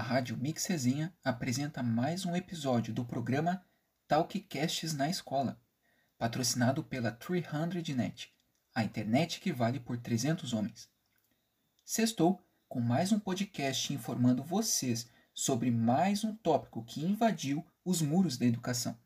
a 0.00 0.02
Rádio 0.02 0.34
Mix 0.34 0.64
Resenha 0.64 1.14
apresenta 1.22 1.82
mais 1.82 2.24
um 2.24 2.34
episódio 2.34 2.90
do 2.90 3.04
programa 3.04 3.62
Talkcasts 4.08 4.94
na 4.94 5.10
Escola, 5.10 5.60
patrocinado 6.16 6.82
pela 6.82 7.12
300net, 7.12 8.30
a 8.74 8.82
internet 8.82 9.40
que 9.40 9.52
vale 9.52 9.78
por 9.78 9.98
300 9.98 10.54
homens. 10.54 10.88
Sextou 11.84 12.42
com 12.66 12.80
mais 12.80 13.12
um 13.12 13.20
podcast 13.20 13.92
informando 13.92 14.42
vocês 14.42 15.06
sobre 15.34 15.70
mais 15.70 16.24
um 16.24 16.34
tópico 16.34 16.82
que 16.82 17.04
invadiu 17.04 17.62
os 17.84 18.00
muros 18.00 18.38
da 18.38 18.46
educação. 18.46 18.98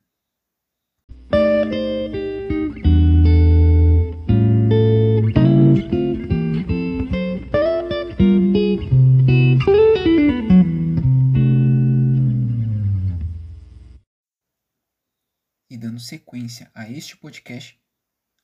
Sequência 16.45 16.71
a 16.75 16.91
este 16.91 17.17
podcast, 17.17 17.79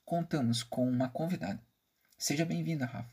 contamos 0.03 0.63
com 0.63 0.87
uma 0.87 1.09
convidada. 1.09 1.61
Seja 2.17 2.45
bem-vinda, 2.45 2.85
Rafa. 2.85 3.11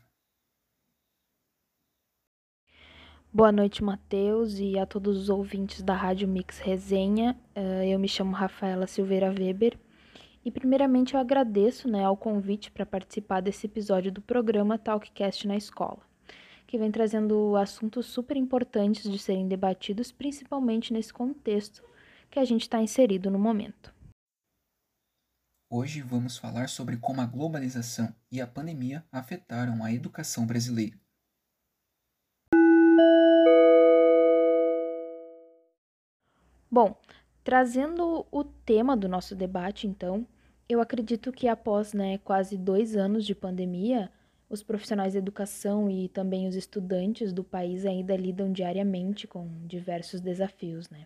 Boa 3.31 3.51
noite, 3.51 3.83
Matheus, 3.83 4.57
e 4.57 4.79
a 4.79 4.87
todos 4.87 5.15
os 5.17 5.29
ouvintes 5.29 5.83
da 5.83 5.93
Rádio 5.93 6.27
Mix 6.27 6.57
Resenha. 6.57 7.37
Uh, 7.55 7.83
eu 7.83 7.99
me 7.99 8.07
chamo 8.07 8.31
Rafaela 8.31 8.87
Silveira 8.87 9.29
Weber 9.29 9.77
e, 10.43 10.49
primeiramente, 10.49 11.13
eu 11.13 11.19
agradeço 11.19 11.87
né, 11.87 12.03
ao 12.03 12.17
convite 12.17 12.71
para 12.71 12.85
participar 12.85 13.41
desse 13.41 13.67
episódio 13.67 14.11
do 14.11 14.21
programa 14.21 14.79
Talkcast 14.79 15.47
na 15.47 15.55
Escola, 15.55 15.99
que 16.65 16.79
vem 16.79 16.89
trazendo 16.89 17.55
assuntos 17.55 18.07
super 18.07 18.35
importantes 18.35 19.09
de 19.09 19.19
serem 19.19 19.47
debatidos, 19.47 20.11
principalmente 20.11 20.91
nesse 20.91 21.13
contexto 21.13 21.83
que 22.31 22.39
a 22.39 22.45
gente 22.45 22.63
está 22.63 22.81
inserido 22.81 23.29
no 23.29 23.37
momento. 23.37 23.98
Hoje 25.71 26.01
vamos 26.01 26.35
falar 26.35 26.67
sobre 26.67 26.97
como 26.97 27.21
a 27.21 27.27
globalização 27.27 28.11
e 28.31 28.41
a 28.41 28.47
pandemia 28.47 29.05
afetaram 29.11 29.83
a 29.83 29.93
educação 29.93 30.43
brasileira. 30.43 30.99
Bom, 36.71 36.99
trazendo 37.43 38.25
o 38.31 38.43
tema 38.43 38.97
do 38.97 39.07
nosso 39.07 39.35
debate, 39.35 39.85
então, 39.85 40.25
eu 40.67 40.81
acredito 40.81 41.31
que 41.31 41.47
após 41.47 41.93
né, 41.93 42.17
quase 42.17 42.57
dois 42.57 42.95
anos 42.95 43.23
de 43.23 43.35
pandemia, 43.35 44.11
os 44.49 44.63
profissionais 44.63 45.13
de 45.13 45.19
educação 45.19 45.87
e 45.87 46.09
também 46.09 46.47
os 46.47 46.55
estudantes 46.55 47.31
do 47.31 47.43
país 47.43 47.85
ainda 47.85 48.17
lidam 48.17 48.51
diariamente 48.51 49.27
com 49.27 49.47
diversos 49.67 50.19
desafios, 50.19 50.89
né? 50.89 51.05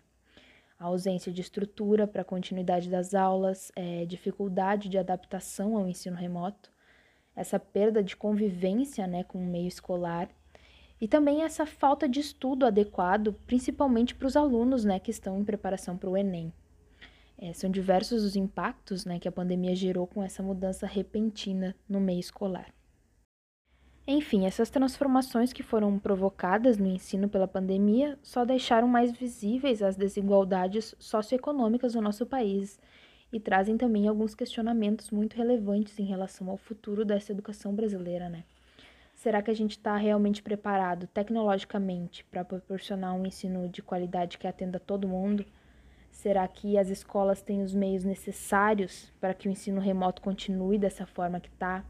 A 0.78 0.84
ausência 0.86 1.32
de 1.32 1.40
estrutura 1.40 2.06
para 2.06 2.22
a 2.22 2.24
continuidade 2.24 2.90
das 2.90 3.14
aulas, 3.14 3.70
é, 3.76 4.04
dificuldade 4.04 4.88
de 4.88 4.98
adaptação 4.98 5.76
ao 5.76 5.88
ensino 5.88 6.16
remoto, 6.16 6.70
essa 7.34 7.58
perda 7.58 8.02
de 8.02 8.16
convivência 8.16 9.06
né, 9.06 9.24
com 9.24 9.38
o 9.38 9.46
meio 9.46 9.66
escolar 9.66 10.28
e 11.00 11.08
também 11.08 11.42
essa 11.42 11.66
falta 11.66 12.08
de 12.08 12.20
estudo 12.20 12.64
adequado, 12.64 13.34
principalmente 13.46 14.14
para 14.14 14.26
os 14.26 14.36
alunos 14.36 14.84
né, 14.84 14.98
que 14.98 15.10
estão 15.10 15.38
em 15.40 15.44
preparação 15.44 15.96
para 15.96 16.08
o 16.08 16.16
Enem. 16.16 16.52
É, 17.36 17.52
são 17.52 17.68
diversos 17.68 18.22
os 18.22 18.36
impactos 18.36 19.04
né, 19.04 19.18
que 19.18 19.28
a 19.28 19.32
pandemia 19.32 19.74
gerou 19.74 20.06
com 20.06 20.22
essa 20.22 20.42
mudança 20.42 20.86
repentina 20.86 21.74
no 21.88 22.00
meio 22.00 22.20
escolar. 22.20 22.72
Enfim, 24.06 24.44
essas 24.44 24.68
transformações 24.68 25.50
que 25.50 25.62
foram 25.62 25.98
provocadas 25.98 26.76
no 26.76 26.86
ensino 26.86 27.26
pela 27.26 27.48
pandemia 27.48 28.18
só 28.22 28.44
deixaram 28.44 28.86
mais 28.86 29.10
visíveis 29.10 29.82
as 29.82 29.96
desigualdades 29.96 30.94
socioeconômicas 30.98 31.94
do 31.94 32.02
nosso 32.02 32.26
país 32.26 32.78
e 33.32 33.40
trazem 33.40 33.78
também 33.78 34.06
alguns 34.06 34.34
questionamentos 34.34 35.10
muito 35.10 35.36
relevantes 35.36 35.98
em 35.98 36.04
relação 36.04 36.50
ao 36.50 36.58
futuro 36.58 37.02
dessa 37.02 37.32
educação 37.32 37.74
brasileira, 37.74 38.28
né? 38.28 38.44
Será 39.14 39.40
que 39.40 39.50
a 39.50 39.54
gente 39.54 39.70
está 39.70 39.96
realmente 39.96 40.42
preparado 40.42 41.06
tecnologicamente 41.06 42.24
para 42.24 42.44
proporcionar 42.44 43.14
um 43.14 43.24
ensino 43.24 43.70
de 43.70 43.80
qualidade 43.80 44.36
que 44.36 44.46
atenda 44.46 44.78
todo 44.78 45.08
mundo? 45.08 45.46
Será 46.10 46.46
que 46.46 46.76
as 46.76 46.90
escolas 46.90 47.40
têm 47.40 47.62
os 47.62 47.74
meios 47.74 48.04
necessários 48.04 49.10
para 49.18 49.32
que 49.32 49.48
o 49.48 49.50
ensino 49.50 49.80
remoto 49.80 50.20
continue 50.20 50.78
dessa 50.78 51.06
forma 51.06 51.40
que 51.40 51.48
está? 51.48 51.82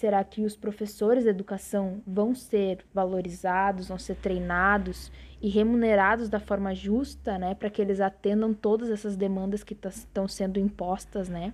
Será 0.00 0.24
que 0.24 0.46
os 0.46 0.56
professores 0.56 1.24
de 1.24 1.28
educação 1.28 2.00
vão 2.06 2.34
ser 2.34 2.86
valorizados, 2.90 3.88
vão 3.88 3.98
ser 3.98 4.16
treinados 4.16 5.12
e 5.42 5.50
remunerados 5.50 6.30
da 6.30 6.40
forma 6.40 6.74
justa, 6.74 7.36
né, 7.36 7.54
para 7.54 7.68
que 7.68 7.82
eles 7.82 8.00
atendam 8.00 8.54
todas 8.54 8.88
essas 8.88 9.14
demandas 9.14 9.62
que 9.62 9.74
estão 9.74 10.26
sendo 10.26 10.58
impostas, 10.58 11.28
né, 11.28 11.52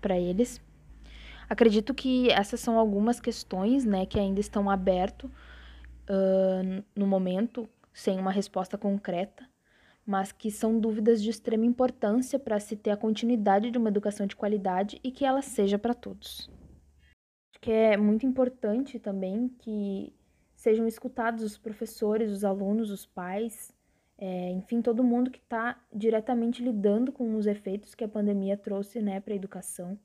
para 0.00 0.16
eles? 0.16 0.62
Acredito 1.48 1.92
que 1.92 2.30
essas 2.30 2.60
são 2.60 2.78
algumas 2.78 3.18
questões 3.18 3.84
né, 3.84 4.06
que 4.06 4.20
ainda 4.20 4.38
estão 4.38 4.70
abertas 4.70 5.28
uh, 5.28 6.84
no 6.94 7.08
momento, 7.08 7.68
sem 7.92 8.20
uma 8.20 8.30
resposta 8.30 8.78
concreta, 8.78 9.44
mas 10.06 10.30
que 10.30 10.48
são 10.48 10.78
dúvidas 10.78 11.20
de 11.20 11.28
extrema 11.28 11.66
importância 11.66 12.38
para 12.38 12.60
se 12.60 12.76
ter 12.76 12.92
a 12.92 12.96
continuidade 12.96 13.68
de 13.68 13.78
uma 13.78 13.88
educação 13.88 14.28
de 14.28 14.36
qualidade 14.36 15.00
e 15.02 15.10
que 15.10 15.24
ela 15.24 15.42
seja 15.42 15.76
para 15.76 15.92
todos. 15.92 16.48
Que 17.60 17.70
é 17.70 17.96
muito 17.96 18.24
importante 18.26 18.98
também 18.98 19.48
que 19.48 20.14
sejam 20.54 20.86
escutados 20.86 21.42
os 21.42 21.58
professores, 21.58 22.30
os 22.30 22.44
alunos, 22.44 22.90
os 22.90 23.06
pais, 23.06 23.72
é, 24.18 24.50
enfim, 24.50 24.82
todo 24.82 25.02
mundo 25.02 25.30
que 25.30 25.38
está 25.38 25.78
diretamente 25.92 26.62
lidando 26.62 27.10
com 27.12 27.34
os 27.36 27.46
efeitos 27.46 27.94
que 27.94 28.04
a 28.04 28.08
pandemia 28.08 28.56
trouxe 28.56 29.00
né, 29.00 29.20
para 29.20 29.32
a 29.32 29.36
educação 29.36 29.98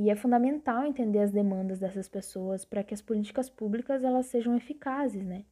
e 0.00 0.10
é 0.10 0.14
fundamental 0.14 0.84
entender 0.84 1.18
as 1.18 1.32
demandas 1.32 1.80
dessas 1.80 2.08
pessoas 2.08 2.64
para 2.64 2.84
que 2.84 2.94
as 2.94 3.02
políticas 3.02 3.50
públicas 3.50 4.04
elas 4.04 4.26
sejam 4.26 4.56
eficazes, 4.56 5.24
né? 5.24 5.44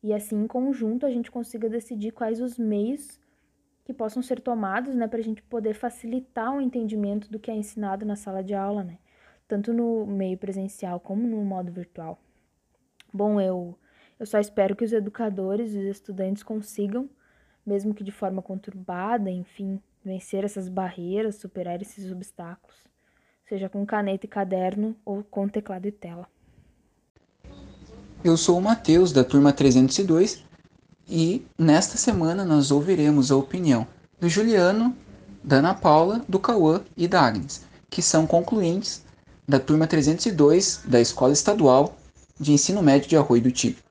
E 0.00 0.14
assim, 0.14 0.44
em 0.44 0.46
conjunto, 0.46 1.04
a 1.04 1.10
gente 1.10 1.28
consiga 1.28 1.68
decidir 1.68 2.12
quais 2.12 2.40
os 2.40 2.56
meios 2.56 3.18
que 3.84 3.92
possam 3.92 4.22
ser 4.22 4.40
tomados, 4.40 4.94
né, 4.94 5.08
para 5.08 5.18
a 5.18 5.22
gente 5.24 5.42
poder 5.42 5.74
facilitar 5.74 6.54
o 6.54 6.60
entendimento 6.60 7.28
do 7.28 7.38
que 7.38 7.50
é 7.50 7.56
ensinado 7.56 8.06
na 8.06 8.14
sala 8.14 8.44
de 8.44 8.54
aula, 8.54 8.84
né? 8.84 8.96
Tanto 9.46 9.72
no 9.72 10.06
meio 10.06 10.38
presencial 10.38 10.98
como 10.98 11.26
no 11.26 11.44
modo 11.44 11.70
virtual. 11.70 12.18
Bom, 13.12 13.40
eu, 13.40 13.78
eu 14.18 14.26
só 14.26 14.38
espero 14.38 14.74
que 14.74 14.84
os 14.84 14.92
educadores 14.92 15.74
e 15.74 15.78
os 15.78 15.84
estudantes 15.84 16.42
consigam, 16.42 17.08
mesmo 17.64 17.94
que 17.94 18.04
de 18.04 18.10
forma 18.10 18.42
conturbada, 18.42 19.30
enfim, 19.30 19.80
vencer 20.04 20.44
essas 20.44 20.68
barreiras, 20.68 21.36
superar 21.36 21.80
esses 21.80 22.10
obstáculos 22.10 22.84
seja 23.48 23.68
com 23.68 23.84
caneta 23.84 24.26
e 24.26 24.28
caderno 24.28 24.96
ou 25.04 25.22
com 25.22 25.48
teclado 25.48 25.86
e 25.86 25.92
tela. 25.92 26.26
Eu 28.22 28.36
sou 28.36 28.58
o 28.58 28.62
Matheus, 28.62 29.12
da 29.12 29.22
turma 29.22 29.52
302, 29.52 30.42
e 31.06 31.46
nesta 31.58 31.98
semana 31.98 32.44
nós 32.44 32.70
ouviremos 32.70 33.30
a 33.30 33.36
opinião 33.36 33.86
do 34.18 34.28
Juliano, 34.28 34.96
da 35.42 35.56
Ana 35.56 35.74
Paula, 35.74 36.24
do 36.26 36.38
Cauã 36.38 36.82
e 36.96 37.06
da 37.06 37.20
Agnes, 37.20 37.66
que 37.90 38.00
são 38.00 38.26
concluintes 38.26 39.03
da 39.46 39.60
turma 39.60 39.86
302 39.86 40.82
da 40.86 41.00
Escola 41.00 41.32
Estadual 41.32 41.96
de 42.40 42.52
Ensino 42.52 42.82
Médio 42.82 43.08
de 43.08 43.16
Arroio 43.16 43.42
do 43.42 43.52
Tigre. 43.52 43.82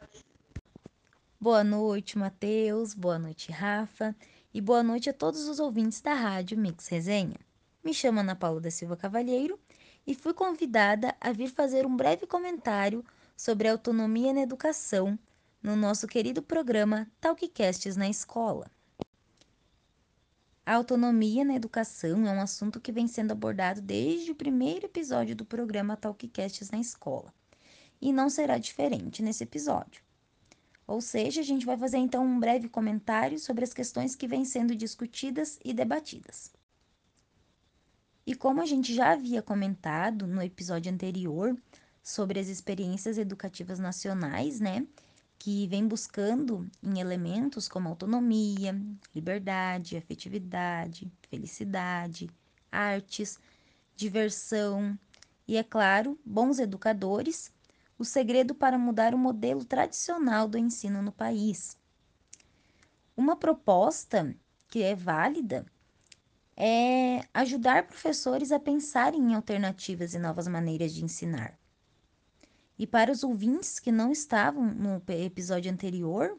Boa 1.40 1.64
noite, 1.64 2.18
Matheus, 2.18 2.94
boa 2.94 3.20
noite, 3.20 3.52
Rafa, 3.52 4.16
e 4.54 4.60
boa 4.60 4.82
noite 4.82 5.10
a 5.10 5.14
todos 5.14 5.48
os 5.48 5.60
ouvintes 5.60 6.02
da 6.02 6.14
Rádio 6.14 6.58
Mix 6.58 6.88
Resenha. 6.88 7.38
Me 7.84 7.94
chamo 7.94 8.20
Ana 8.20 8.36
Paula 8.36 8.62
da 8.62 8.72
Silva 8.72 8.98
Cavalheiro 8.98 9.60
e 10.08 10.16
fui 10.16 10.34
convidada 10.34 11.16
a 11.22 11.32
vir 11.32 11.50
fazer 11.50 11.86
um 11.86 11.96
breve 11.96 12.26
comentário 12.26 13.04
sobre 13.38 13.68
autonomia 13.68 14.34
na 14.34 14.42
educação 14.42 15.18
no 15.62 15.76
nosso 15.76 16.08
querido 16.08 16.42
programa 16.42 17.08
Talkcasts 17.22 17.96
na 17.96 18.10
Escola. 18.10 18.72
A 20.66 20.76
autonomia 20.76 21.44
na 21.44 21.56
educação 21.56 22.26
é 22.26 22.32
um 22.32 22.40
assunto 22.40 22.80
que 22.80 22.94
vem 22.94 23.06
sendo 23.06 23.32
abordado 23.32 23.82
desde 23.82 24.32
o 24.32 24.36
primeiro 24.36 24.86
episódio 24.86 25.36
do 25.36 25.44
programa 25.44 25.98
Talkcasts 25.98 26.72
na 26.72 26.80
Escola, 26.80 27.34
e 28.02 28.14
não 28.14 28.30
será 28.30 28.58
diferente 28.58 29.22
nesse 29.22 29.44
episódio. 29.44 30.02
Ou 30.88 31.02
seja, 31.02 31.42
a 31.42 31.44
gente 31.44 31.66
vai 31.66 31.78
fazer 31.78 31.98
então 31.98 32.26
um 32.26 32.40
breve 32.40 32.70
comentário 32.70 33.38
sobre 33.40 33.66
as 33.66 33.74
questões 33.74 34.16
que 34.16 34.26
vêm 34.26 34.46
sendo 34.46 34.74
discutidas 34.74 35.60
e 35.66 35.74
debatidas. 35.74 36.50
E 38.26 38.34
como 38.34 38.62
a 38.62 38.66
gente 38.66 38.94
já 38.94 39.12
havia 39.12 39.42
comentado 39.42 40.26
no 40.26 40.42
episódio 40.42 40.90
anterior 40.90 41.58
sobre 42.02 42.40
as 42.40 42.48
experiências 42.48 43.18
educativas 43.18 43.80
nacionais, 43.80 44.62
né, 44.62 44.88
que 45.44 45.68
vem 45.68 45.86
buscando 45.86 46.72
em 46.82 47.02
elementos 47.02 47.68
como 47.68 47.90
autonomia, 47.90 48.82
liberdade, 49.14 49.98
afetividade, 49.98 51.12
felicidade, 51.30 52.30
artes, 52.72 53.38
diversão 53.94 54.98
e, 55.46 55.58
é 55.58 55.64
claro, 55.64 56.18
bons 56.24 56.60
educadores, 56.60 57.52
o 58.00 58.06
segredo 58.06 58.56
para 58.56 58.78
mudar 58.78 59.14
o 59.14 59.18
modelo 59.18 59.66
tradicional 59.66 60.48
do 60.48 60.58
ensino 60.58 61.02
no 61.02 61.12
país. 61.12 61.78
Uma 63.14 63.36
proposta 63.36 64.34
que 64.70 64.82
é 64.82 64.96
válida 64.96 65.66
é 66.56 67.28
ajudar 67.34 67.86
professores 67.86 68.50
a 68.50 68.62
pensarem 68.62 69.20
em 69.20 69.36
alternativas 69.36 70.14
e 70.14 70.20
novas 70.20 70.48
maneiras 70.48 70.94
de 70.94 71.04
ensinar. 71.04 71.60
E 72.78 72.88
para 72.88 73.12
os 73.12 73.24
ouvintes 73.24 73.80
que 73.80 73.92
não 73.92 74.12
estavam 74.12 74.66
no 74.66 75.02
episódio 75.10 75.72
anterior, 75.72 76.38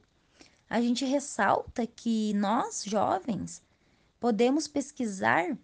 a 0.69 0.81
gente 0.81 1.05
ressalta 1.05 1.87
que 1.87 2.35
nós, 2.35 2.83
jovens, 2.85 3.63
podemos 4.19 4.67
pesquisar 4.67 5.57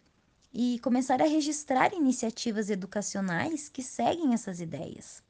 e 0.53 0.79
começar 0.81 1.21
a 1.23 1.27
registrar 1.27 1.93
iniciativas 1.95 2.71
educacionais 2.71 3.69
que 3.69 3.83
seguem 3.83 4.35
essas 4.35 4.61
ideias. 4.61 5.23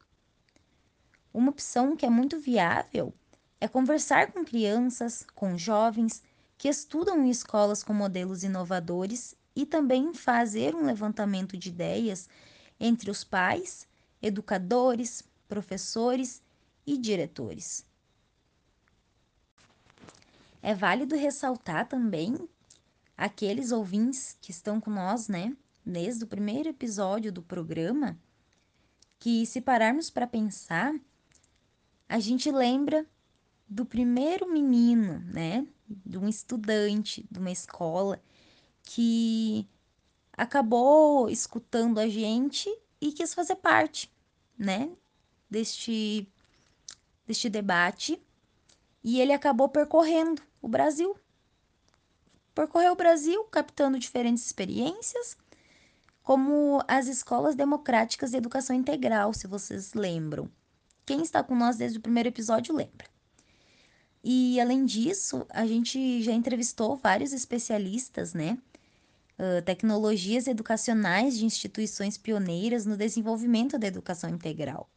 Uma 1.33 1.51
opção 1.51 1.97
que 1.97 2.05
é 2.05 2.11
muito 2.11 2.39
viável 2.39 3.15
é 3.61 3.69
conversar 3.69 4.33
com 4.33 4.45
crianças, 4.45 5.25
com 5.35 5.57
jovens 5.57 6.23
que 6.59 6.69
estudam 6.69 7.25
em 7.25 7.31
escolas 7.31 7.83
com 7.83 7.95
modelos 7.95 8.43
inovadores 8.43 9.35
e 9.55 9.65
também 9.65 10.13
fazer 10.13 10.75
um 10.75 10.85
levantamento 10.85 11.57
de 11.57 11.69
ideias 11.69 12.29
entre 12.79 13.11
os 13.11 13.23
pais, 13.23 13.87
educadores, 14.21 15.23
professores 15.51 16.41
e 16.87 16.97
diretores. 16.97 17.85
É 20.63 20.73
válido 20.77 21.17
ressaltar 21.17 21.89
também 21.89 22.49
aqueles 23.17 23.73
ouvintes 23.73 24.39
que 24.41 24.53
estão 24.53 24.81
com 24.81 24.93
nós, 24.93 25.27
né, 25.27 25.57
desde 25.85 26.23
o 26.23 26.27
primeiro 26.29 26.69
episódio 26.69 27.33
do 27.33 27.43
programa, 27.43 28.17
que 29.19 29.45
se 29.45 29.61
pararmos 29.61 30.09
para 30.09 30.27
pensar, 30.27 30.95
a 32.09 32.21
gente 32.21 32.49
lembra 32.53 33.05
do 33.69 33.85
primeiro 33.85 34.49
menino, 34.49 35.19
né, 35.27 35.67
de 35.89 36.17
um 36.17 36.29
estudante 36.29 37.27
de 37.29 37.41
uma 37.41 37.51
escola 37.51 38.23
que 38.85 39.69
acabou 40.33 41.29
escutando 41.29 41.99
a 41.99 42.09
gente 42.09 42.71
e 43.01 43.11
quis 43.11 43.35
fazer 43.35 43.57
parte, 43.57 44.11
né, 44.57 44.91
deste 45.51 46.29
deste 47.27 47.49
debate 47.49 48.21
e 49.03 49.21
ele 49.21 49.33
acabou 49.33 49.69
percorrendo 49.69 50.43
o 50.61 50.69
Brasil. 50.69 51.17
Percorreu 52.55 52.93
o 52.93 52.97
Brasil, 52.97 53.45
captando 53.45 53.99
diferentes 53.99 54.45
experiências, 54.45 55.37
como 56.23 56.83
as 56.87 57.07
escolas 57.07 57.55
democráticas 57.55 58.33
de 58.33 58.37
educação 58.37 58.75
integral, 58.75 59.33
se 59.33 59.47
vocês 59.47 59.95
lembram. 59.95 60.51
Quem 61.07 61.23
está 61.23 61.43
com 61.43 61.55
nós 61.55 61.77
desde 61.77 61.99
o 61.99 62.03
primeiro 62.03 62.29
episódio 62.29 62.75
lembra. 62.75 63.09
E 64.23 64.61
além 64.61 64.85
disso, 64.85 65.47
a 65.49 65.67
gente 65.67 66.23
já 66.23 66.33
entrevistou 66.33 66.97
vários 66.97 67.33
especialistas, 67.33 68.35
né? 68.35 68.59
Uh, 69.39 69.63
tecnologias 69.65 70.47
educacionais 70.47 71.39
de 71.39 71.47
instituições 71.47 72.19
pioneiras 72.19 72.85
no 72.85 72.97
desenvolvimento 72.97 73.79
da 73.79 73.87
educação 73.87 74.29
integral. 74.29 74.91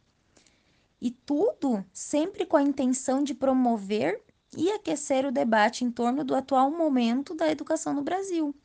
E 1.04 1.12
tudo 1.12 1.84
sempre 1.92 2.46
com 2.46 2.56
a 2.56 2.64
intenção 2.64 3.22
de 3.22 3.34
promover 3.34 4.24
e 4.56 4.72
aquecer 4.72 5.26
o 5.26 5.34
debate 5.34 5.84
em 5.84 5.92
torno 5.92 6.24
do 6.24 6.34
atual 6.34 6.72
momento 6.72 7.36
da 7.36 7.52
educação 7.52 7.94
no 7.94 8.02
Brasil. 8.02 8.56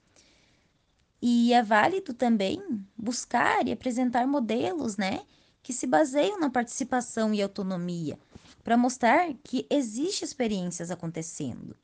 E 1.21 1.53
é 1.53 1.61
válido 1.65 2.15
também 2.15 2.63
buscar 2.97 3.67
e 3.67 3.73
apresentar 3.73 4.25
modelos, 4.25 4.97
né, 4.97 5.23
que 5.65 5.73
se 5.73 5.85
baseiam 5.85 6.39
na 6.39 6.49
participação 6.49 7.35
e 7.35 7.43
autonomia, 7.43 8.17
para 8.63 8.77
mostrar 8.77 9.35
que 9.43 9.67
existe 9.69 10.25
experiências 10.25 10.93
acontecendo. 10.93 11.77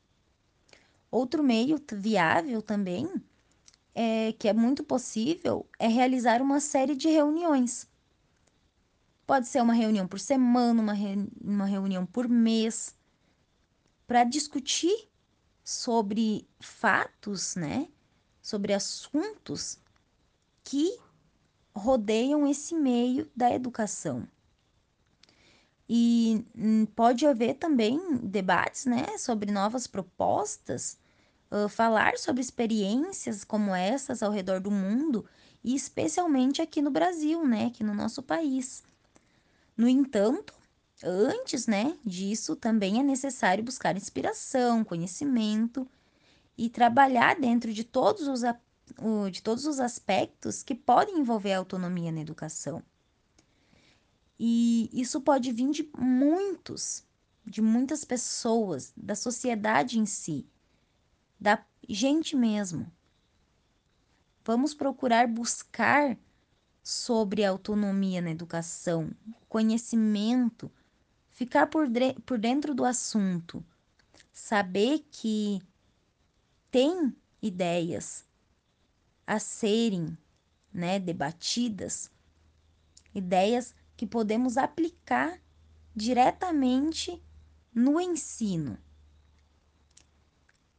Outro 1.11 1.43
meio 1.43 1.83
viável 1.91 2.61
também, 2.61 3.11
é, 3.93 4.31
que 4.39 4.47
é 4.47 4.53
muito 4.53 4.85
possível, 4.85 5.65
é 5.77 5.89
realizar 5.89 6.41
uma 6.41 6.61
série 6.61 6.95
de 6.95 7.09
reuniões. 7.09 7.93
Pode 9.25 9.47
ser 9.47 9.61
uma 9.61 9.73
reunião 9.73 10.07
por 10.07 10.19
semana, 10.19 10.81
uma, 10.81 10.93
re, 10.93 11.27
uma 11.41 11.65
reunião 11.65 12.05
por 12.05 12.29
mês, 12.29 12.95
para 14.05 14.23
discutir 14.23 15.09
sobre 15.63 16.47
fatos, 16.59 17.55
né? 17.55 17.87
Sobre 18.41 18.73
assuntos 18.73 19.79
que 20.63 20.99
rodeiam 21.75 22.47
esse 22.47 22.73
meio 22.75 23.29
da 23.35 23.51
educação. 23.51 24.27
E 25.87 26.45
hum, 26.57 26.85
pode 26.95 27.25
haver 27.27 27.55
também 27.55 28.17
debates, 28.17 28.85
né, 28.85 29.17
sobre 29.19 29.51
novas 29.51 29.85
propostas, 29.85 30.97
uh, 31.51 31.69
falar 31.69 32.17
sobre 32.17 32.41
experiências 32.41 33.43
como 33.43 33.73
essas 33.75 34.23
ao 34.23 34.31
redor 34.31 34.59
do 34.59 34.71
mundo 34.71 35.25
e 35.63 35.75
especialmente 35.75 36.61
aqui 36.61 36.81
no 36.81 36.89
Brasil, 36.89 37.45
né, 37.45 37.67
aqui 37.67 37.83
no 37.83 37.93
nosso 37.93 38.23
país. 38.23 38.83
No 39.77 39.87
entanto, 39.87 40.53
Antes, 41.03 41.67
né, 41.67 41.97
disso, 42.05 42.55
também 42.55 42.99
é 42.99 43.03
necessário 43.03 43.63
buscar 43.63 43.97
inspiração, 43.97 44.83
conhecimento 44.83 45.87
e 46.57 46.69
trabalhar 46.69 47.39
dentro 47.39 47.73
de 47.73 47.83
todos 47.83 48.27
os, 48.27 48.41
de 49.31 49.43
todos 49.43 49.65
os 49.65 49.79
aspectos 49.79 50.63
que 50.63 50.73
podem 50.73 51.19
envolver 51.19 51.53
a 51.53 51.57
autonomia 51.57 52.11
na 52.11 52.21
educação. 52.21 52.81
E 54.39 54.89
isso 54.93 55.19
pode 55.19 55.51
vir 55.51 55.69
de 55.69 55.89
muitos, 55.97 57.03
de 57.45 57.61
muitas 57.61 58.05
pessoas, 58.05 58.93
da 58.95 59.15
sociedade 59.15 59.99
em 59.99 60.05
si, 60.05 60.47
da 61.39 61.63
gente 61.89 62.37
mesmo. 62.37 62.89
Vamos 64.45 64.73
procurar 64.73 65.27
buscar 65.27 66.17
sobre 66.85 67.43
autonomia 67.43 68.21
na 68.21 68.29
educação, 68.29 69.09
conhecimento 69.49 70.71
ficar 71.31 71.65
por, 71.65 71.87
por 72.23 72.37
dentro 72.37 72.75
do 72.75 72.85
assunto, 72.85 73.65
saber 74.31 75.03
que 75.09 75.59
tem 76.69 77.11
ideias 77.41 78.23
a 79.25 79.39
serem 79.39 80.15
né, 80.71 80.99
debatidas, 80.99 82.11
ideias 83.15 83.73
que 83.97 84.05
podemos 84.05 84.55
aplicar 84.55 85.41
diretamente 85.95 87.19
no 87.73 87.99
ensino. 87.99 88.77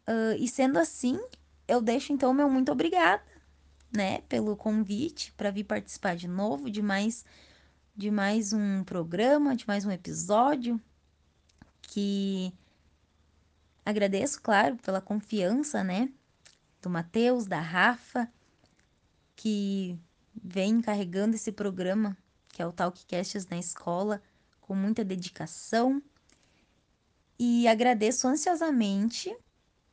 Uh, 0.06 0.38
e 0.38 0.46
sendo 0.46 0.78
assim, 0.78 1.18
eu 1.66 1.82
deixo 1.82 2.12
então 2.12 2.32
meu 2.32 2.48
muito 2.48 2.70
obrigada, 2.70 3.24
né, 3.92 4.20
pelo 4.22 4.56
convite 4.56 5.32
para 5.32 5.50
vir 5.50 5.64
participar 5.64 6.16
de 6.16 6.28
novo 6.28 6.70
de 6.70 6.82
mais 6.82 7.24
de 7.96 8.10
mais 8.10 8.52
um 8.52 8.84
programa, 8.84 9.56
de 9.56 9.66
mais 9.66 9.86
um 9.86 9.90
episódio. 9.90 10.78
Que 11.80 12.52
agradeço, 13.84 14.42
claro, 14.42 14.76
pela 14.76 15.00
confiança, 15.00 15.82
né? 15.82 16.12
Do 16.82 16.90
Matheus, 16.90 17.46
da 17.46 17.58
Rafa, 17.58 18.30
que 19.34 19.98
vem 20.34 20.82
carregando 20.82 21.36
esse 21.36 21.50
programa, 21.50 22.14
que 22.48 22.60
é 22.60 22.66
o 22.66 22.72
Talkcasts 22.72 23.46
na 23.46 23.58
escola, 23.58 24.20
com 24.60 24.74
muita 24.74 25.02
dedicação. 25.02 26.02
E 27.38 27.66
agradeço 27.66 28.28
ansiosamente, 28.28 29.34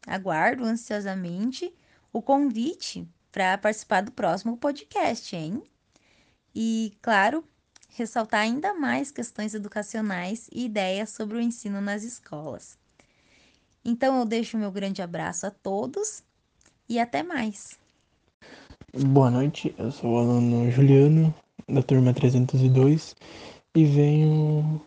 aguardo 0.05 0.65
ansiosamente 0.65 1.73
o 2.12 2.21
convite 2.21 3.07
para 3.33 3.57
participar 3.57 4.03
do 4.03 4.11
próximo 4.11 4.55
podcast, 4.55 5.35
hein? 5.35 5.63
E, 6.55 6.93
claro, 7.01 7.43
ressaltar 7.89 8.41
ainda 8.41 8.75
mais 8.75 9.09
questões 9.09 9.55
educacionais 9.55 10.47
e 10.53 10.65
ideias 10.65 11.09
sobre 11.09 11.37
o 11.37 11.41
ensino 11.41 11.81
nas 11.81 12.03
escolas. 12.03 12.77
Então 13.83 14.19
eu 14.19 14.25
deixo 14.25 14.57
meu 14.57 14.71
grande 14.71 15.01
abraço 15.01 15.47
a 15.47 15.51
todos 15.51 16.23
e 16.87 16.99
até 16.99 17.23
mais. 17.23 17.77
Boa 18.95 19.31
noite, 19.31 19.73
eu 19.79 19.91
sou 19.91 20.11
o 20.11 20.17
aluno 20.19 20.69
Juliano, 20.71 21.33
da 21.67 21.81
turma 21.81 22.13
302, 22.13 23.15
e 23.75 23.85
venho 23.85 24.79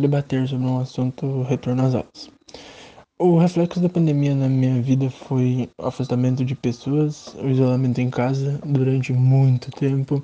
debater 0.00 0.48
sobre 0.48 0.66
um 0.66 0.80
assunto 0.80 1.42
retorno 1.42 1.84
às 1.84 1.94
aulas. 1.94 2.30
O 3.20 3.36
reflexo 3.36 3.80
da 3.80 3.88
pandemia 3.88 4.32
na 4.32 4.48
minha 4.48 4.80
vida 4.80 5.10
foi 5.10 5.68
o 5.76 5.86
afastamento 5.86 6.44
de 6.44 6.54
pessoas, 6.54 7.34
o 7.34 7.48
isolamento 7.48 8.00
em 8.00 8.08
casa 8.08 8.60
durante 8.64 9.12
muito 9.12 9.72
tempo 9.72 10.22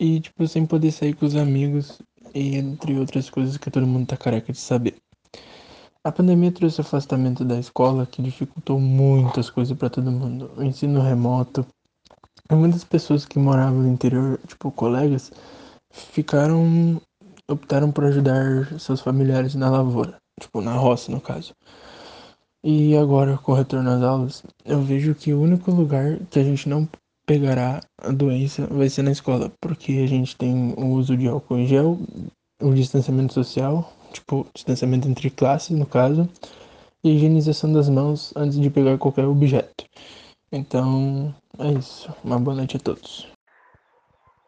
e, 0.00 0.18
tipo, 0.18 0.48
sem 0.48 0.66
poder 0.66 0.90
sair 0.90 1.14
com 1.14 1.24
os 1.24 1.36
amigos, 1.36 2.02
e 2.34 2.56
entre 2.56 2.98
outras 2.98 3.30
coisas 3.30 3.56
que 3.56 3.70
todo 3.70 3.86
mundo 3.86 4.08
tá 4.08 4.16
careca 4.16 4.52
de 4.52 4.58
saber. 4.58 4.96
A 6.02 6.10
pandemia 6.10 6.50
trouxe 6.50 6.80
afastamento 6.80 7.44
da 7.44 7.60
escola, 7.60 8.04
que 8.04 8.20
dificultou 8.20 8.80
muitas 8.80 9.48
coisas 9.48 9.78
para 9.78 9.88
todo 9.88 10.10
mundo. 10.10 10.50
O 10.56 10.64
ensino 10.64 11.00
remoto. 11.00 11.64
Muitas 12.50 12.82
pessoas 12.82 13.24
que 13.24 13.38
moravam 13.38 13.82
no 13.82 13.88
interior, 13.88 14.40
tipo, 14.48 14.72
colegas, 14.72 15.30
ficaram. 15.92 17.00
optaram 17.48 17.92
por 17.92 18.04
ajudar 18.06 18.80
seus 18.80 19.00
familiares 19.00 19.54
na 19.54 19.70
lavoura. 19.70 20.16
Tipo, 20.40 20.60
na 20.60 20.74
roça, 20.74 21.12
no 21.12 21.20
caso. 21.20 21.54
E 22.62 22.94
agora, 22.94 23.38
com 23.38 23.52
o 23.52 23.54
retorno 23.54 23.88
às 23.88 24.02
aulas, 24.02 24.42
eu 24.66 24.82
vejo 24.82 25.14
que 25.14 25.32
o 25.32 25.40
único 25.40 25.70
lugar 25.70 26.18
que 26.30 26.38
a 26.38 26.44
gente 26.44 26.68
não 26.68 26.86
pegará 27.24 27.80
a 27.96 28.10
doença 28.10 28.66
vai 28.66 28.88
ser 28.90 29.02
na 29.02 29.12
escola, 29.12 29.50
porque 29.60 29.92
a 29.92 30.06
gente 30.06 30.36
tem 30.36 30.74
o 30.76 30.88
uso 30.88 31.16
de 31.16 31.26
álcool 31.26 31.56
em 31.56 31.66
gel, 31.66 31.98
o 32.60 32.74
distanciamento 32.74 33.32
social, 33.32 33.90
tipo, 34.12 34.46
distanciamento 34.54 35.08
entre 35.08 35.30
classes, 35.30 35.70
no 35.70 35.86
caso, 35.86 36.28
e 37.02 37.10
higienização 37.10 37.72
das 37.72 37.88
mãos 37.88 38.30
antes 38.36 38.60
de 38.60 38.68
pegar 38.68 38.98
qualquer 38.98 39.24
objeto. 39.24 39.86
Então, 40.52 41.34
é 41.58 41.72
isso. 41.72 42.12
Uma 42.22 42.38
boa 42.38 42.56
noite 42.56 42.76
a 42.76 42.80
todos. 42.80 43.26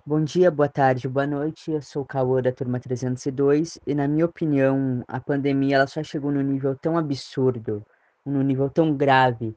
Bom 0.05 0.23
dia, 0.23 0.51
boa 0.51 0.69
tarde, 0.69 1.09
boa 1.09 1.27
noite. 1.27 1.71
Eu 1.71 1.81
sou 1.81 2.03
o 2.03 2.07
Cauã 2.07 2.43
da 2.43 2.53
turma 2.53 2.79
302 2.79 3.79
e 3.87 3.95
na 3.95 4.07
minha 4.07 4.27
opinião, 4.27 5.03
a 5.09 5.21
pandemia 5.21 5.77
ela 5.77 5.87
só 5.87 6.03
chegou 6.03 6.33
num 6.33 6.43
nível 6.43 6.77
tão 6.77 6.99
absurdo, 6.99 7.83
num 8.25 8.43
nível 8.43 8.69
tão 8.71 8.95
grave 8.95 9.55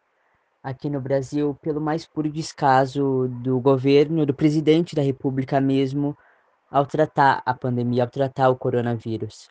aqui 0.64 0.90
no 0.90 1.00
Brasil 1.00 1.56
pelo 1.62 1.80
mais 1.80 2.08
puro 2.08 2.30
descaso 2.30 3.28
do 3.44 3.60
governo, 3.60 4.26
do 4.26 4.34
presidente 4.34 4.96
da 4.96 5.02
República 5.02 5.62
mesmo, 5.62 6.18
ao 6.72 6.86
tratar 6.86 7.44
a 7.46 7.54
pandemia, 7.54 8.04
ao 8.04 8.10
tratar 8.10 8.50
o 8.50 8.56
coronavírus. 8.56 9.50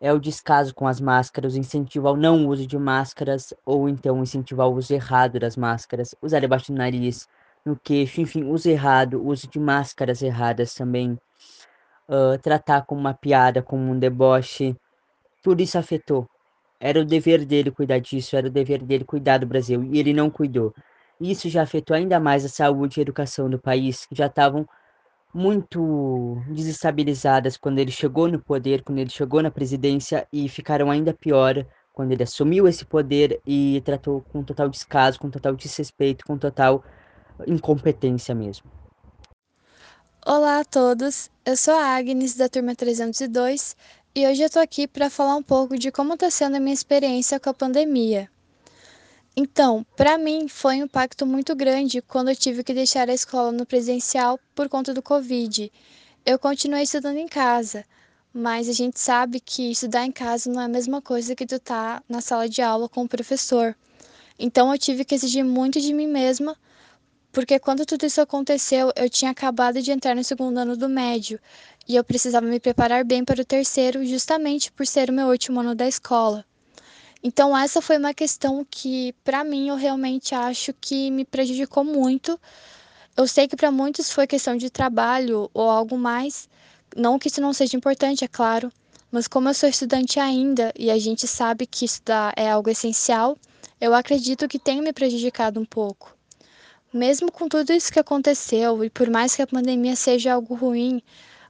É 0.00 0.12
o 0.12 0.18
descaso 0.20 0.74
com 0.74 0.86
as 0.86 1.00
máscaras, 1.00 1.54
o 1.54 1.58
incentivo 1.58 2.06
ao 2.06 2.16
não 2.16 2.46
uso 2.46 2.66
de 2.66 2.78
máscaras 2.78 3.52
ou 3.64 3.88
então 3.88 4.22
incentivo 4.22 4.62
ao 4.62 4.72
uso 4.72 4.94
errado 4.94 5.40
das 5.40 5.56
máscaras, 5.56 6.14
usar 6.22 6.40
debaixo 6.40 6.70
do 6.70 6.78
nariz, 6.78 7.28
no 7.64 7.76
queixo, 7.76 8.20
enfim, 8.20 8.44
uso 8.44 8.68
errado, 8.68 9.26
uso 9.26 9.48
de 9.48 9.58
máscaras 9.58 10.22
erradas 10.22 10.74
também, 10.74 11.18
uh, 12.08 12.38
tratar 12.40 12.82
como 12.82 13.00
uma 13.00 13.14
piada, 13.14 13.62
como 13.62 13.90
um 13.90 13.98
deboche, 13.98 14.76
tudo 15.42 15.62
isso 15.62 15.78
afetou. 15.78 16.28
Era 16.84 17.00
o 17.00 17.04
dever 17.06 17.46
dele 17.46 17.70
cuidar 17.70 17.98
disso, 17.98 18.36
era 18.36 18.46
o 18.46 18.50
dever 18.50 18.82
dele 18.82 19.06
cuidar 19.06 19.38
do 19.38 19.46
Brasil, 19.46 19.82
e 19.90 19.98
ele 19.98 20.12
não 20.12 20.28
cuidou. 20.28 20.74
Isso 21.18 21.48
já 21.48 21.62
afetou 21.62 21.96
ainda 21.96 22.20
mais 22.20 22.44
a 22.44 22.48
saúde 22.50 22.98
e 22.98 23.00
a 23.00 23.02
educação 23.02 23.48
do 23.48 23.58
país, 23.58 24.04
que 24.04 24.14
já 24.14 24.26
estavam 24.26 24.68
muito 25.32 26.42
desestabilizadas 26.46 27.56
quando 27.56 27.78
ele 27.78 27.90
chegou 27.90 28.28
no 28.28 28.38
poder, 28.38 28.82
quando 28.82 28.98
ele 28.98 29.08
chegou 29.08 29.42
na 29.42 29.50
presidência, 29.50 30.28
e 30.30 30.46
ficaram 30.46 30.90
ainda 30.90 31.14
pior 31.14 31.64
quando 31.90 32.12
ele 32.12 32.22
assumiu 32.22 32.68
esse 32.68 32.84
poder 32.84 33.40
e 33.46 33.80
tratou 33.82 34.20
com 34.30 34.44
total 34.44 34.68
descaso, 34.68 35.18
com 35.18 35.30
total 35.30 35.56
desrespeito, 35.56 36.26
com 36.26 36.36
total 36.36 36.84
incompetência 37.46 38.34
mesmo. 38.34 38.70
Olá 40.26 40.60
a 40.60 40.64
todos, 40.66 41.30
eu 41.46 41.56
sou 41.56 41.74
a 41.74 41.96
Agnes 41.96 42.36
da 42.36 42.48
turma 42.48 42.74
302 42.74 43.74
e 44.16 44.28
hoje 44.28 44.44
eu 44.44 44.50
tô 44.50 44.60
aqui 44.60 44.86
para 44.86 45.10
falar 45.10 45.34
um 45.34 45.42
pouco 45.42 45.76
de 45.76 45.90
como 45.90 46.14
está 46.14 46.30
sendo 46.30 46.56
a 46.56 46.60
minha 46.60 46.72
experiência 46.72 47.40
com 47.40 47.50
a 47.50 47.54
pandemia. 47.54 48.30
Então, 49.36 49.84
para 49.96 50.16
mim 50.16 50.46
foi 50.46 50.76
um 50.76 50.84
impacto 50.84 51.26
muito 51.26 51.52
grande 51.56 52.00
quando 52.00 52.28
eu 52.28 52.36
tive 52.36 52.62
que 52.62 52.72
deixar 52.72 53.10
a 53.10 53.14
escola 53.14 53.50
no 53.50 53.66
presencial 53.66 54.38
por 54.54 54.68
conta 54.68 54.94
do 54.94 55.02
Covid. 55.02 55.72
Eu 56.24 56.38
continuei 56.38 56.84
estudando 56.84 57.16
em 57.16 57.26
casa, 57.26 57.84
mas 58.32 58.68
a 58.68 58.72
gente 58.72 59.00
sabe 59.00 59.40
que 59.40 59.72
estudar 59.72 60.06
em 60.06 60.12
casa 60.12 60.48
não 60.48 60.60
é 60.60 60.66
a 60.66 60.68
mesma 60.68 61.02
coisa 61.02 61.34
que 61.34 61.44
tu 61.44 61.58
tá 61.58 62.00
na 62.08 62.20
sala 62.20 62.48
de 62.48 62.62
aula 62.62 62.88
com 62.88 63.02
o 63.02 63.08
professor. 63.08 63.74
Então 64.38 64.70
eu 64.72 64.78
tive 64.78 65.04
que 65.04 65.16
exigir 65.16 65.44
muito 65.44 65.80
de 65.80 65.92
mim 65.92 66.06
mesma 66.06 66.56
porque 67.34 67.58
quando 67.58 67.84
tudo 67.84 68.06
isso 68.06 68.20
aconteceu, 68.20 68.92
eu 68.94 69.10
tinha 69.10 69.32
acabado 69.32 69.82
de 69.82 69.90
entrar 69.90 70.14
no 70.14 70.22
segundo 70.22 70.56
ano 70.56 70.76
do 70.76 70.88
médio 70.88 71.40
e 71.86 71.96
eu 71.96 72.04
precisava 72.04 72.46
me 72.46 72.60
preparar 72.60 73.04
bem 73.04 73.24
para 73.24 73.42
o 73.42 73.44
terceiro, 73.44 74.06
justamente 74.06 74.70
por 74.70 74.86
ser 74.86 75.10
o 75.10 75.12
meu 75.12 75.26
último 75.26 75.58
ano 75.58 75.74
da 75.74 75.88
escola. 75.88 76.44
Então, 77.24 77.56
essa 77.58 77.82
foi 77.82 77.98
uma 77.98 78.14
questão 78.14 78.64
que, 78.70 79.12
para 79.24 79.42
mim, 79.42 79.68
eu 79.68 79.74
realmente 79.74 80.32
acho 80.32 80.72
que 80.80 81.10
me 81.10 81.24
prejudicou 81.24 81.82
muito. 81.82 82.38
Eu 83.16 83.26
sei 83.26 83.48
que 83.48 83.56
para 83.56 83.72
muitos 83.72 84.12
foi 84.12 84.28
questão 84.28 84.56
de 84.56 84.70
trabalho 84.70 85.50
ou 85.52 85.68
algo 85.68 85.98
mais, 85.98 86.48
não 86.96 87.18
que 87.18 87.26
isso 87.26 87.40
não 87.40 87.52
seja 87.52 87.76
importante, 87.76 88.24
é 88.24 88.28
claro, 88.28 88.70
mas 89.10 89.26
como 89.26 89.48
eu 89.48 89.54
sou 89.54 89.68
estudante 89.68 90.20
ainda 90.20 90.72
e 90.78 90.88
a 90.88 90.98
gente 91.00 91.26
sabe 91.26 91.66
que 91.66 91.84
estudar 91.84 92.32
é 92.36 92.48
algo 92.48 92.70
essencial, 92.70 93.36
eu 93.80 93.92
acredito 93.92 94.46
que 94.46 94.58
tem 94.58 94.80
me 94.80 94.92
prejudicado 94.92 95.58
um 95.58 95.64
pouco. 95.64 96.13
Mesmo 96.94 97.32
com 97.32 97.48
tudo 97.48 97.72
isso 97.72 97.92
que 97.92 97.98
aconteceu, 97.98 98.84
e 98.84 98.88
por 98.88 99.10
mais 99.10 99.34
que 99.34 99.42
a 99.42 99.46
pandemia 99.48 99.96
seja 99.96 100.32
algo 100.32 100.54
ruim, 100.54 101.02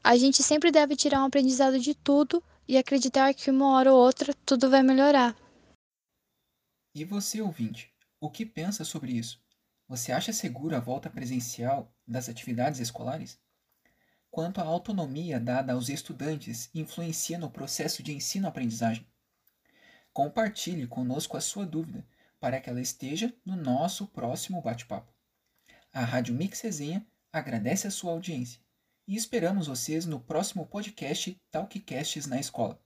a 0.03 0.17
gente 0.17 0.43
sempre 0.43 0.71
deve 0.71 0.97
tirar 0.97 1.21
um 1.21 1.27
aprendizado 1.27 1.79
de 1.79 1.95
tudo 1.95 2.43
e 2.67 2.79
acreditar 2.79 3.35
que 3.35 3.51
uma 3.51 3.77
hora 3.77 3.93
ou 3.93 3.99
outra 3.99 4.33
tudo 4.47 4.71
vai 4.71 4.83
melhorar. 4.83 5.37
E 6.95 7.05
você, 7.05 7.43
ouvinte, 7.43 7.93
o 8.19 8.31
que 8.31 8.47
pensa 8.47 8.87
sobre 8.87 9.13
isso? 9.13 9.39
Você 9.87 10.13
acha 10.13 10.33
segura 10.33 10.79
a 10.79 10.81
volta 10.81 11.11
presencial 11.11 11.95
das 12.09 12.27
atividades 12.27 12.81
escolares? 12.81 13.39
Quanto 14.31 14.63
à 14.63 14.65
autonomia 14.65 15.39
dada 15.39 15.75
aos 15.75 15.91
estudantes 15.91 16.71
influencia 16.75 17.37
no 17.37 17.51
processo 17.51 18.03
de 18.03 18.15
ensino-aprendizagem? 18.15 19.07
Compartilhe 20.11 20.87
conosco 20.87 21.37
a 21.37 21.41
sua 21.43 21.67
dúvida 21.67 22.03
para 22.41 22.59
que 22.63 22.71
ela 22.71 22.81
esteja 22.81 23.31
no 23.45 23.57
nosso 23.57 24.07
próximo 24.07 24.63
bate-papo. 24.63 25.14
A 25.95 26.03
Rádio 26.03 26.35
Mix 26.35 26.61
Resenha 26.61 27.07
agradece 27.33 27.87
a 27.87 27.91
sua 27.91 28.11
audiência 28.11 28.61
e 29.07 29.15
esperamos 29.15 29.69
vocês 29.69 30.05
no 30.05 30.19
próximo 30.19 30.67
podcast 30.67 31.41
Talkcasts 31.53 32.27
na 32.27 32.41
Escola, 32.41 32.83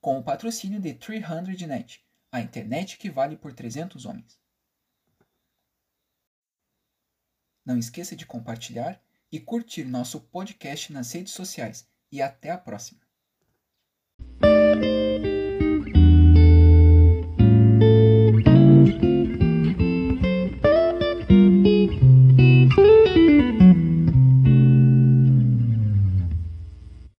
com 0.00 0.18
o 0.18 0.22
patrocínio 0.22 0.80
de 0.80 0.94
300net, 0.94 2.00
a 2.32 2.40
internet 2.40 2.96
que 2.96 3.10
vale 3.10 3.36
por 3.36 3.52
300 3.52 4.06
homens. 4.06 4.40
Não 7.66 7.76
esqueça 7.76 8.16
de 8.16 8.24
compartilhar 8.24 8.98
e 9.30 9.38
curtir 9.38 9.84
nosso 9.84 10.18
podcast 10.18 10.90
nas 10.90 11.12
redes 11.12 11.34
sociais 11.34 11.86
e 12.10 12.22
até 12.22 12.50
a 12.50 12.56
próxima. 12.56 13.02